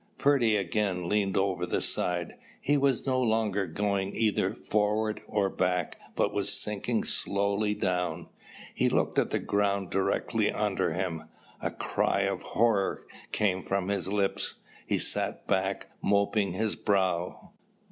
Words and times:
Purdy 0.17 0.55
again 0.55 1.07
leaned 1.07 1.37
over 1.37 1.67
the 1.67 1.79
side. 1.79 2.33
He 2.59 2.75
was 2.75 3.05
no 3.05 3.21
longer 3.21 3.67
going 3.67 4.15
either 4.15 4.51
forward 4.51 5.21
or 5.27 5.47
back 5.47 5.99
but 6.15 6.33
was 6.33 6.51
sinking 6.51 7.03
slowly 7.03 7.75
down. 7.75 8.27
He 8.73 8.89
looked 8.89 9.19
at 9.19 9.29
the 9.29 9.37
ground 9.37 9.91
directly 9.91 10.51
under 10.51 10.91
him. 10.93 11.25
A 11.61 11.69
cry 11.69 12.21
of 12.21 12.41
horror 12.41 13.05
came 13.31 13.61
from 13.61 13.89
his 13.89 14.07
lips. 14.07 14.55
He 14.87 14.97
sat 14.97 15.45
back 15.45 15.91
mopping 16.01 16.53
his 16.53 16.75
brow. 16.75 17.51